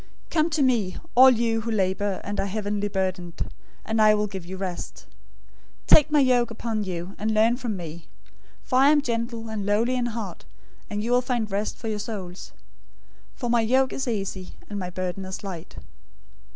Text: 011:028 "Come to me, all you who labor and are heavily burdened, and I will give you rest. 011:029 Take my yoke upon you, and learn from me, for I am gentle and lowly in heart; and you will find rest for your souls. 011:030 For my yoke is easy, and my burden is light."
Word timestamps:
011:028 0.29 0.29
"Come 0.31 0.49
to 0.49 0.61
me, 0.63 0.97
all 1.13 1.29
you 1.29 1.61
who 1.61 1.69
labor 1.69 2.21
and 2.23 2.39
are 2.39 2.47
heavily 2.47 2.87
burdened, 2.87 3.47
and 3.85 4.01
I 4.01 4.15
will 4.15 4.25
give 4.25 4.47
you 4.47 4.57
rest. 4.57 5.05
011:029 5.85 5.85
Take 5.95 6.09
my 6.11 6.19
yoke 6.19 6.49
upon 6.49 6.83
you, 6.83 7.15
and 7.19 7.29
learn 7.31 7.55
from 7.55 7.77
me, 7.77 8.07
for 8.63 8.79
I 8.79 8.89
am 8.89 9.03
gentle 9.03 9.47
and 9.47 9.63
lowly 9.63 9.95
in 9.95 10.07
heart; 10.07 10.43
and 10.89 11.03
you 11.03 11.11
will 11.11 11.21
find 11.21 11.51
rest 11.51 11.77
for 11.77 11.87
your 11.87 11.99
souls. 11.99 12.51
011:030 13.33 13.35
For 13.35 13.49
my 13.51 13.61
yoke 13.61 13.93
is 13.93 14.07
easy, 14.07 14.55
and 14.71 14.79
my 14.79 14.89
burden 14.89 15.23
is 15.23 15.43
light." 15.43 15.75